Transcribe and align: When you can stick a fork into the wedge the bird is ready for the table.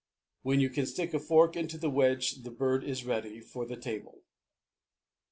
When 0.41 0.59
you 0.59 0.71
can 0.71 0.87
stick 0.87 1.13
a 1.13 1.19
fork 1.19 1.55
into 1.55 1.77
the 1.77 1.87
wedge 1.91 2.41
the 2.41 2.49
bird 2.49 2.83
is 2.83 3.05
ready 3.05 3.39
for 3.39 3.67
the 3.67 3.77
table. 3.77 4.23